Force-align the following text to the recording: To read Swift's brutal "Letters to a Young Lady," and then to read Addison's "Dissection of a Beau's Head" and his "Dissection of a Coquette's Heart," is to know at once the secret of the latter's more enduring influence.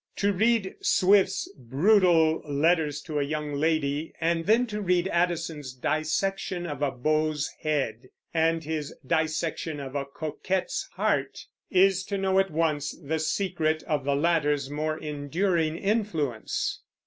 To 0.15 0.33
read 0.33 0.73
Swift's 0.81 1.47
brutal 1.55 2.41
"Letters 2.47 2.99
to 3.03 3.19
a 3.19 3.23
Young 3.23 3.53
Lady," 3.53 4.13
and 4.19 4.47
then 4.47 4.65
to 4.65 4.81
read 4.81 5.07
Addison's 5.09 5.73
"Dissection 5.73 6.65
of 6.65 6.81
a 6.81 6.89
Beau's 6.89 7.51
Head" 7.61 8.09
and 8.33 8.63
his 8.63 8.95
"Dissection 9.05 9.79
of 9.79 9.93
a 9.93 10.05
Coquette's 10.05 10.89
Heart," 10.93 11.45
is 11.69 12.03
to 12.05 12.17
know 12.17 12.39
at 12.39 12.49
once 12.49 12.97
the 12.99 13.19
secret 13.19 13.83
of 13.83 14.03
the 14.03 14.15
latter's 14.15 14.71
more 14.71 14.97
enduring 14.97 15.77
influence. 15.77 16.81